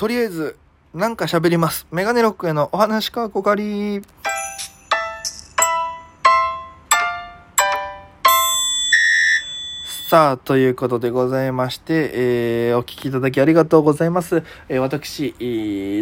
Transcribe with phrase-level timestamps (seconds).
[0.00, 0.56] とりあえず、
[0.94, 1.86] なんか喋ります。
[1.92, 4.00] メガネロックへのお話かこかり。
[10.10, 14.42] さあ、ということでございまして、えー、お聞きいただきありがとうございます。
[14.68, 15.36] えー私、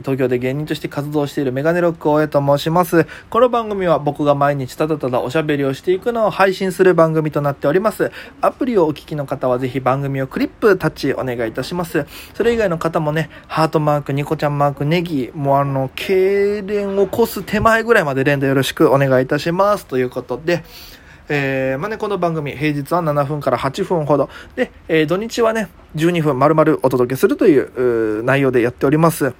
[0.00, 3.06] 東京で芸人として活動しているメガネロック大江と申します。
[3.28, 8.10] この番組は僕が毎日ただただおしゃべりをしていくのを配信する番組となっております。
[8.40, 12.06] アプリをお聞きの方はぜひ番組をクリップ、タッチお願いいたします。
[12.32, 19.84] それ以外の方もね、ハートマーク、ニコちゃんマーク、ネギ、もうあの、痙攣を起こす手前ぐらいまで連打よろしくお願いいたします。
[19.84, 20.64] ということで、
[21.30, 24.30] えーまあね、この番組、平日は7分から8分ほど。
[24.56, 29.34] で、えー土日はね、12分丸々お届けするというう内容でやっております。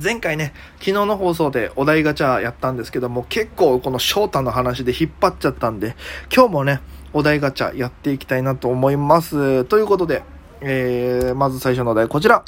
[0.00, 5.96] 前回ね、昨日の放送でお題ガチャやったんですけども、結構この翔太の話で引っ張っちゃったんで、
[6.32, 6.80] 今日もね、
[7.12, 9.64] お題ガチャやっていきたいなと思います。
[9.64, 10.22] ということで、
[10.60, 12.44] えーまず最初のお題こちら。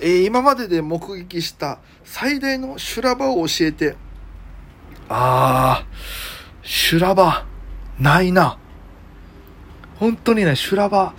[0.00, 3.94] えー今までで目撃した最大の修羅場を教えて。
[5.08, 6.33] あー、
[6.66, 7.44] 修羅場、
[7.98, 8.56] ないな。
[9.96, 11.12] 本当にね、修羅場、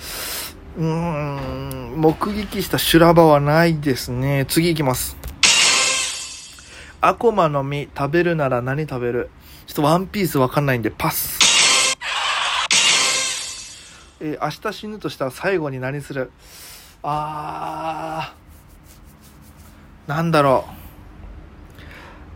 [0.75, 4.47] うーん、目撃した修羅場はないですね。
[4.49, 5.16] 次行きます。
[6.99, 9.29] 悪魔の実食べるなら何食べる？
[9.67, 11.39] ちょっとワンピースわかんないんでパス。
[14.19, 16.31] えー明日死ぬとしたら最後に何する？
[17.03, 20.66] あー、なんだろ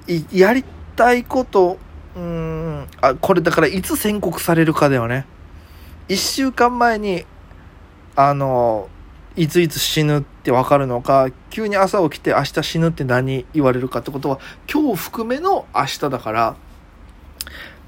[0.08, 0.12] う。
[0.12, 0.64] いやり
[0.96, 1.80] たいこと、
[2.16, 5.26] うん、あ、これだからいつ宣告されるかだよね。
[6.08, 7.26] 一週間前に、
[8.16, 8.90] あの、
[9.36, 14.40] いついつ死ぬってわかるのか、急に朝起きて明日死ぬって何言われるかってことは、
[14.72, 16.56] 今日含めの明日だから、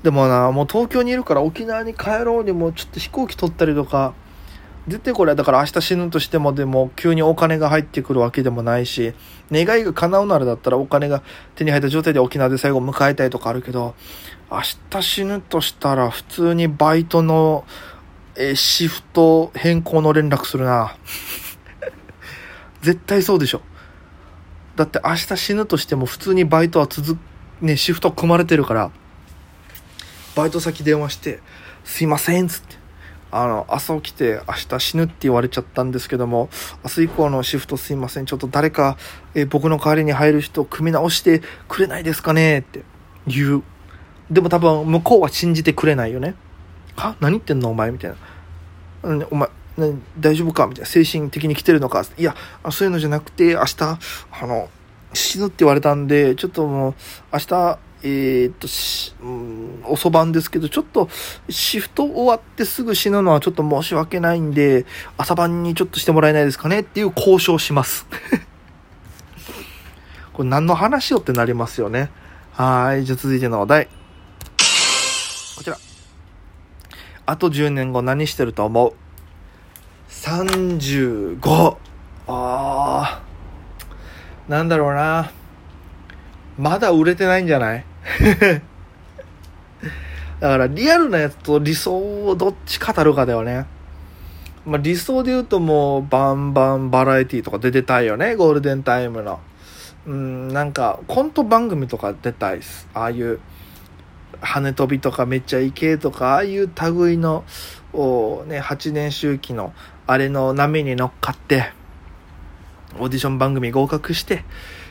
[0.03, 4.13] でもな、もう東京にいるから沖縄に帰ろうにもちょっと飛行機取ったりとか、
[4.87, 9.13] 絶対これだから明日死ぬとしてもでも急にお金が入ってくるわけでもないし、
[9.51, 11.21] 願いが叶うならだったらお金が
[11.55, 13.93] 手に入った状態で沖縄で最後迎えたいとかあるけど、
[14.51, 17.63] 明日死ぬとしたら普通にバイトの、
[18.35, 20.95] えシフト変更の連絡するな。
[22.81, 23.61] 絶対そうでしょ。
[24.75, 27.19] だって明日死ぬとしても普通にバイトは続く、
[27.61, 28.89] ね、シフト組まれてるから、
[30.35, 31.39] バイト先電話して、
[31.83, 32.80] すいません、っつって。
[33.31, 36.49] あの、朝起きて明日死ぬって言われちゃったんですけども、
[36.83, 38.97] 明日以降のシフトすいません、ちょっと誰か、
[39.33, 42.83] え僕の代わりに入る人を組み直してくれないですかねって
[43.25, 43.63] 言う。
[44.29, 46.35] でも多分向こうは信じてくれないよね。
[46.95, 47.15] は？
[47.19, 48.17] 何言ってんのお前みたいな。
[49.29, 49.49] お前、
[50.19, 50.67] 大丈夫か？
[50.67, 50.87] みたいな。
[50.87, 52.35] 精神的に来てるのかいや、
[52.71, 54.69] そういうのじゃなくて、明日、あの、
[55.13, 56.93] 死ぬって言われたんで、ちょっともう、
[57.33, 61.07] 明日、えーっと、しうん、遅番ですけど、ちょっと、
[61.49, 64.85] シフト終わってすぐ死ぬのはちょっと申し訳ないんで、
[65.17, 68.07] 朝晩にちょっとしてもらえないですかねっていう交渉します。
[70.33, 72.09] これ何の話よってなりますよね。
[72.53, 73.05] はい。
[73.05, 73.87] じゃあ続いてのお題。
[75.57, 75.77] こちら。
[77.27, 78.93] あと10年後何してると思う
[80.09, 81.77] ?35。
[82.27, 84.51] あー。
[84.51, 85.31] なんだろうな。
[86.57, 87.85] まだ売れてないんじゃない？
[90.39, 93.65] だからリアルなやつと理想をどっち語るかだよね。
[94.65, 98.35] まあ理想で言うともうバンバンバラエティとか出てたいよね。
[98.35, 99.39] ゴールデンタイムの。
[100.07, 102.87] うん、なんかコント番組とか出たいっす。
[102.93, 103.39] ああいう
[104.41, 106.69] 羽飛びとかめっちゃイケとか、ああいう
[106.99, 107.43] 類の、
[107.93, 109.73] おね、8年周期の
[110.07, 111.71] あれの波に乗っかって、
[112.99, 114.43] オーディション番組合格して、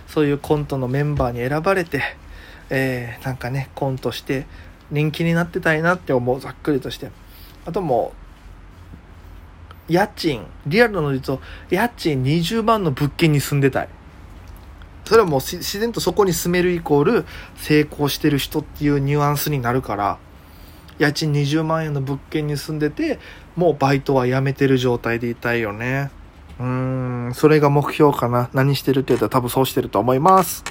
[0.07, 2.17] そういうコントのメンバーに選ばれて、
[2.71, 4.47] えー、なんかね、コントして
[4.91, 7.11] 人気になってたいなって思う、ざっくりとして。
[7.67, 8.13] あとも
[9.89, 13.89] う、家賃、リアルので言うと、家賃20万の物件に住んでたい。
[15.05, 17.25] それはもう自然とそこに住めるイコール
[17.57, 20.19] 成功してる人っていうニュアンスになるから、
[21.01, 23.19] 家賃20万円の物件に住んでて、
[23.57, 26.13] もうバイトは辞めてる状態でいたいよね。
[26.61, 28.51] うーん、それが目標かな。
[28.53, 30.63] 何してるって言ったら多分そうしてると思います。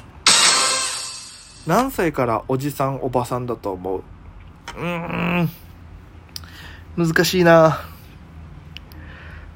[1.69, 3.99] 何歳からおじさんおばさんだと思う？
[3.99, 5.49] うーん、
[6.97, 7.79] 難しいな。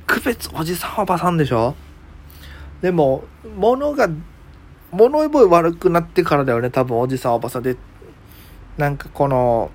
[0.06, 1.74] 区別おじさんおばさんでしょ？
[2.83, 3.24] でも、
[3.57, 4.07] 物が、
[4.92, 7.77] 物覚え悪くなってからだよね、多分おじさんおばさんで。
[8.77, 9.71] なんかこの、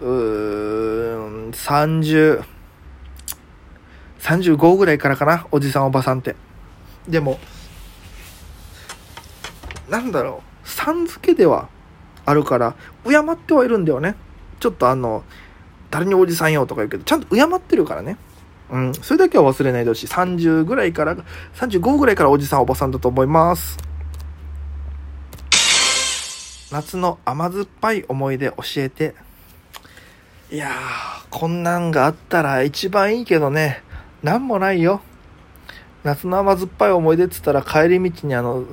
[0.00, 2.44] うーん、30、
[4.20, 6.36] 35ぐらいからかな、おじさんおばさんって。
[7.08, 7.40] でも、
[9.88, 11.68] なんだろう、さん付けでは
[12.24, 12.74] あるから、
[13.04, 14.14] 敬ってはいるんだよね。
[14.60, 15.24] ちょっとあの、
[15.90, 18.16] 誰におじさんよとか言うけど、ちゃんと敬ってるからね。
[18.70, 20.06] うん、それだけは忘れないでほしい。
[20.06, 21.16] 30ぐらいから、
[21.54, 23.76] 35ぐらいからおじさんおばさんだと思います。
[26.72, 29.14] 夏の甘酸っぱい思い出教えて。
[30.50, 30.72] いやー、
[31.28, 33.82] こんなんがあったら一番いいけどね、
[34.22, 35.02] なんもないよ。
[36.02, 38.66] 夏の甘酸っぱい思い出っつったら帰り道にあの、うん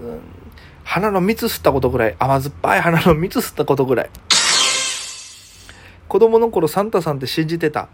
[0.89, 4.09] 花の蜜吸ったことぐらい、甘酸っぱい花の蜜吸ったことぐらい。
[6.07, 7.89] 子供の頃サンタさんって信じてた？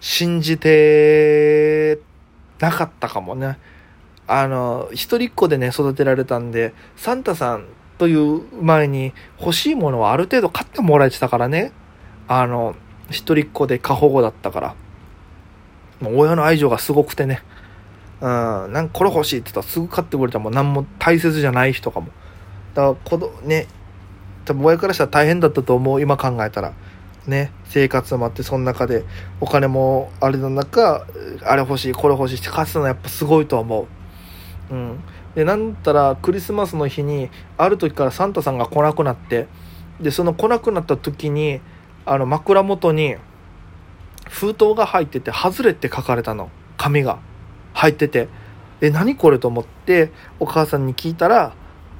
[0.00, 1.98] 信じて
[2.60, 3.58] なかったかもね。
[4.26, 7.66] あの、一人っ子でね、育てられたんで、サンタさん
[7.98, 11.72] という前に欲しいものはある程度買ってもらえてたからね。
[12.26, 12.74] あの、
[13.10, 14.74] 一人っ子で過保護だったから。
[16.00, 17.42] もう親の愛情がすごくてね。
[18.20, 22.08] うん、なんかこれ欲しいって言ったらすぐ買ってくれたもん何も大切じゃない人かも。
[22.74, 23.66] だから子供ね、
[24.44, 26.72] 多分親からしたら大変だったと思う、今考えたら。
[27.26, 29.04] ね、生活もあって、その中で
[29.40, 31.06] お金もあれの中、
[31.42, 33.86] あれ欲しい、これ欲しいって買ってたのはやっぱすごいと思
[34.70, 34.74] う。
[34.74, 35.00] うん。
[35.34, 39.46] で、なんたらクリスマスの日に、ある時からサンタさんが来なくなって、
[40.00, 41.60] で、その来なくなった時に、
[42.04, 43.16] あの枕元に
[44.28, 46.50] 封筒が入ってて、外れって書かれたの。
[46.76, 47.18] 紙が。
[47.74, 48.28] 入ってて。
[48.80, 50.10] え、何これと思って、
[50.40, 51.52] お母さんに聞いたら、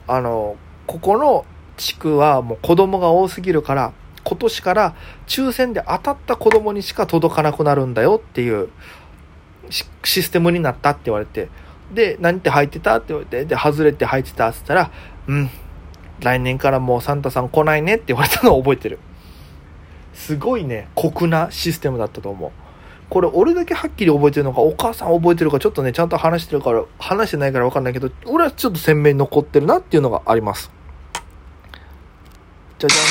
[0.06, 0.56] あの、
[0.86, 1.44] ここの
[1.76, 3.92] 地区はもう子供が多すぎるから、
[4.24, 4.94] 今年から
[5.26, 8.70] 抽選で当たった子供にしか届かなくなるんだよっていう
[10.02, 11.48] システムになったって言われて、
[11.92, 14.90] で、何て入ってたって言われて、で、外れて入ってたって言ったら、
[15.28, 15.50] うん、
[16.20, 18.98] 来年からもうサンタさん来ないねって言われたのを覚えてる。
[20.14, 22.52] すごいね、酷なシステムだったと思う。
[23.10, 30.70] これ俺だけはっきり覚えてるのか、お母さん覚えてるか、ちょっとね、ちゃんと話してるから、話してないから分かんないけど、俺はちょっと鮮明に残ってるなっていうのがあります。
[32.78, 33.04] じゃじゃん。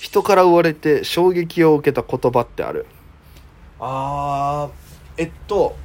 [0.00, 2.86] 人から言われて衝撃を受けた言葉ってある。
[3.80, 5.76] あー、えっと、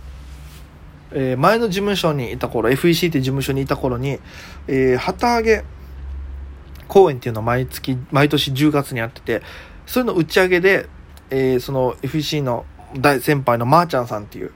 [1.11, 4.19] えー前の事務所にいた頃、FEC って事務所にいた頃に、
[4.67, 5.63] えー旗揚げ
[6.87, 9.41] 公演っていうのを毎月、毎年10月にやってて、
[9.85, 10.87] それの打ち上げで、
[11.29, 12.65] えーその FEC の
[12.97, 14.51] 大先輩のまーちゃんさんっていう、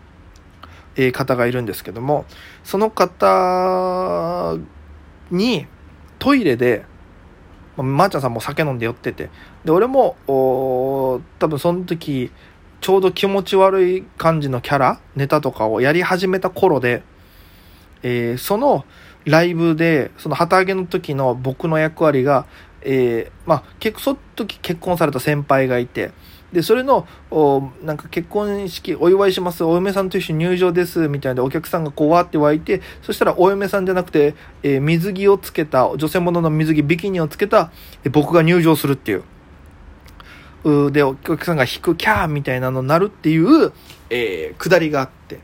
[0.96, 2.26] え方がいるんですけども、
[2.64, 4.58] その方
[5.30, 5.68] に
[6.20, 6.86] トイレで、
[7.76, 9.30] まあまーちゃんさんも酒飲んで酔ってて、
[9.64, 12.32] で、俺も、お多分その時、
[12.82, 17.04] ちょうど気持ち悪い感じのキャラ、ネタとかをやり始めた頃で、
[18.04, 18.86] えーその
[19.28, 22.46] ライブで、その旗揚げの時の僕の役割が、
[22.82, 26.12] えーまあ、結構その時結婚された先輩がいて、
[26.54, 37.72] で、それの、おなんか結婚式お祝いします、お嫁さんと一緒に入場です、みたいなお客さんがこうわーって湧いて、そしたらお嫁さんじゃなくて、えー水着をつけた、女性ものの水着、ビキニをつけた、
[38.06, 39.24] え僕が入場するっていう。
[40.64, 43.74] うで、お客さんが引くキャーみたいなのになるっていう、
[44.10, 45.40] えー、くだりがあって。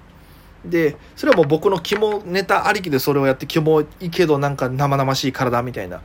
[0.65, 6.01] で、それはもう僕の肝ネタありきでそれをやって、肝いいけどなんか生々しい体みたいな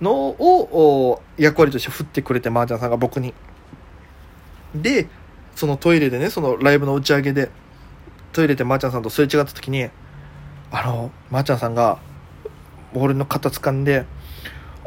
[0.00, 3.34] のをお役割として振ってくれて、麻雀さんが僕に。
[4.74, 5.08] で、
[5.54, 7.50] そのトイレでね、そのライブの打ち上げで、
[8.32, 9.88] トイレで麻雀さんとすれ違った時に、
[10.70, 11.98] あの、麻雀さんが、
[12.94, 14.06] 俺の肩掴んで、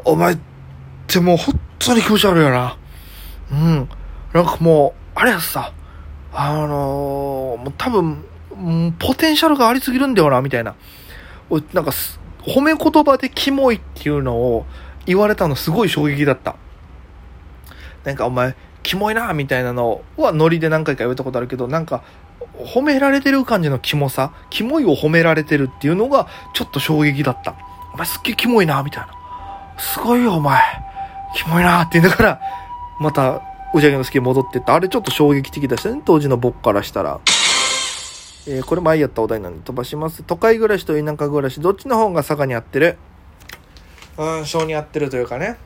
[0.04, 0.38] お前っ
[1.06, 2.76] てもう本当に気持ち悪いよな。
[3.52, 3.88] うん。
[4.32, 5.72] なんかもう、あれやさ、
[6.32, 8.24] あのーもう多分、
[8.98, 10.74] ポテンシャルがありすぎるんだよな、みたいな。
[11.72, 11.92] なんか、
[12.42, 14.66] 褒め言葉でキモいっていうのを
[15.06, 16.56] 言われたのすごい衝撃だった。
[18.04, 18.54] なんかお前、
[18.84, 22.04] キモいな、みたいなのはノリで何回か言われたことあるけど、なんか、
[22.54, 27.56] 褒められてる感じのキモさ、キモいを褒められてるっていうのがちょっと衝撃だった。
[27.92, 29.08] お前すっげえキモいな、みたいな。
[29.76, 30.60] すごいよ、お前。
[31.34, 32.40] キモいなって言いながら、
[33.00, 33.42] また、
[33.74, 34.74] 打ち上げのスキー戻ってった。
[34.74, 37.18] あれちょっと衝撃的でしたね、当時の僕からしたら。
[38.46, 40.22] えーこれ前やったお題なんで飛ばします。
[40.22, 42.98] 都会暮らしと田舎暮らし、どっちの方が坂に合ってる？
[44.18, 45.56] うん、性に合ってるというかね。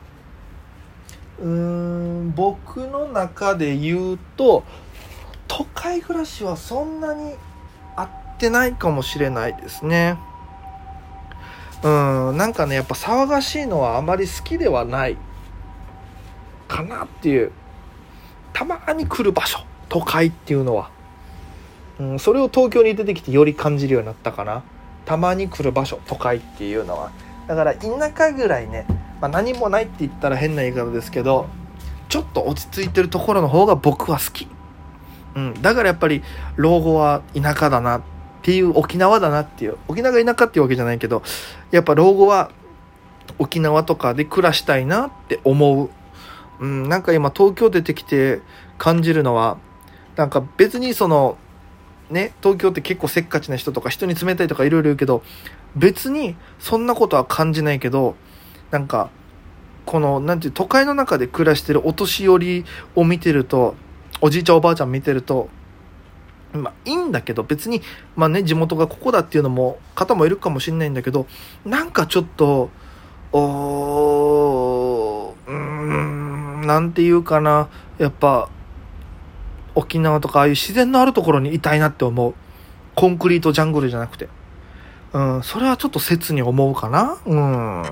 [1.41, 4.63] うーん、僕の中で言うと、
[5.47, 7.33] 都会暮らしはそんなに
[7.95, 10.17] 合ってないかもしれないですね。
[11.81, 11.87] う
[12.33, 15.17] ん、なんかね、やっぱ騒がしいのはあまり好きではない
[16.67, 17.51] かなっていう。
[18.51, 20.89] たまに来る場所、都会っていうのは。
[21.99, 24.63] うん、それを東京に出てきてより感じるようになったかな。
[25.05, 27.11] たまに来る場所、都会っていうのは。
[27.47, 28.85] だから田舎ぐらいね、
[29.21, 31.47] まあ、何もないって言ったら変な言い方ですけど、
[32.07, 34.47] ちょっと落ち着いてるところの方が僕は好き。
[35.35, 36.23] うん、だからやっぱり
[36.55, 38.01] 老後は田舎だなっ
[38.41, 41.21] ていう沖縄だなっていう沖縄が田舎っていうわけじゃないけど
[41.69, 42.49] やっぱ老後は
[43.37, 45.89] 沖縄とかで暮らしたいなって思う、
[46.59, 48.41] うん、なんか今東京出てきて
[48.79, 49.59] 感じるのは
[50.15, 51.37] なんか別にその
[52.09, 55.21] ね、東京って結構せっかちな人とか人に冷たいとかいろいろ言うけど、
[55.75, 58.15] 別にそんなことは感じないけど、
[58.71, 59.09] なんか、
[59.85, 63.75] この、なんていう、都会の中で暮らしてるお年寄りを見てると、
[64.21, 65.49] おじいちゃんおばあちゃん見てると、
[66.53, 67.81] まあいいんだけど、別に、
[68.15, 71.27] まあね、地元がここだっていうのも、方もいるかもしれないんだけど、
[71.65, 72.69] なんかちょっと、
[73.31, 78.49] お、うーん、なんていうかな、やっぱ、
[79.75, 82.33] 沖縄とかああいう自然のあるところにいたいなって思う。
[82.95, 84.27] コンクリートジャングルじゃなくて。
[85.13, 87.17] うん、それはちょっと切に思うかな。
[87.25, 87.83] うん。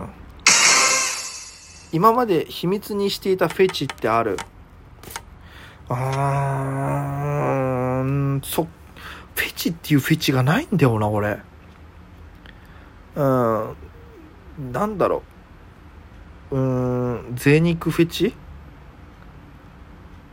[1.92, 4.38] 今まで秘密にしていたフェチってある？
[5.90, 11.40] あーん、そ、フェチっていうフェチがないんだよな、俺。
[13.16, 13.76] うん、
[14.72, 15.24] なんだろ
[16.52, 16.58] う。
[16.58, 18.34] うん、贅肉フェチ？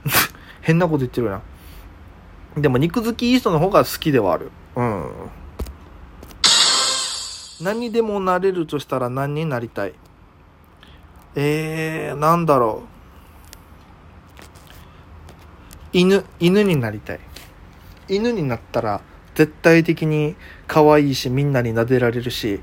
[0.61, 1.41] 変なこと言ってるな。
[2.57, 4.51] でも肉好きいい人の方が好きではある。
[4.77, 5.11] うん。
[7.63, 9.95] 何にでもなれるとしたら何になりたい？
[11.37, 12.95] えー、なんだろう。
[15.93, 17.21] 犬、犬になりたい。
[18.09, 19.01] 犬になったら
[19.35, 20.37] 絶対的に
[20.67, 22.61] 可愛いしみんなに撫でられるし、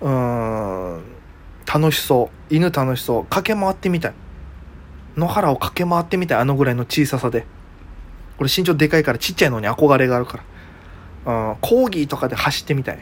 [0.00, 1.02] うーん、
[1.66, 2.54] 楽しそう。
[2.54, 3.26] 犬楽しそう。
[3.26, 4.14] 駆け回ってみたい。
[5.16, 6.38] 野原を駆け回ってみたい。
[6.38, 7.46] あのぐらいの小ささで。
[8.36, 10.38] これ身長でかいからちっちゃいのに憧れがあるか
[11.24, 11.50] ら。
[11.50, 12.98] うん、コーギーとかで走ってみたい。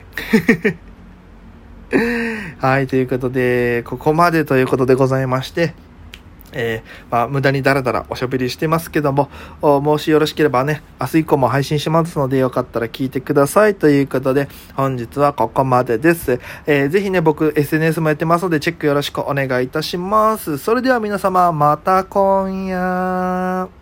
[2.61, 5.73] はい、ということで、ここまでということでございまして、
[6.53, 9.31] えー、まあ、無駄にダラダラおしゃべりしてますけども、
[9.63, 13.77] もしよろしければね、明日以降も配信しますので、よかったら聞いてください。
[13.77, 16.39] ということで、本日はここまでです。
[16.67, 20.59] えー、ぜひね、僕、SNS もやってますので、チェックよろしくお願いいたします。
[20.59, 23.80] それでは皆様、また今夜。